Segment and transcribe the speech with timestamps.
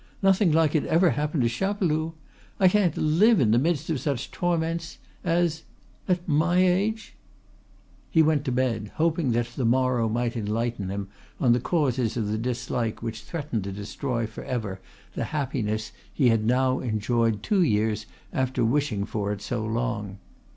[0.23, 2.13] Nothing like it ever happened to Chapeloud!
[2.59, 5.61] I can't live in the midst of such torments as
[6.07, 7.13] At my age"
[8.09, 11.09] He went to bed hoping that the morrow might enlighten him
[11.39, 14.79] on the causes of the dislike which threatened to destroy forever
[15.13, 20.17] the happiness he had now enjoyed two years after wishing for it so long.